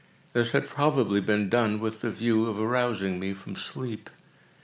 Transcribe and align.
This 0.33 0.49
had 0.49 0.65
probably 0.67 1.21
been 1.21 1.47
done 1.47 1.79
with 1.79 2.01
the 2.01 2.09
view 2.09 2.47
of 2.47 2.57
arousing 2.59 3.19
me 3.19 3.33
from 3.35 3.55
sleep. 3.55 4.09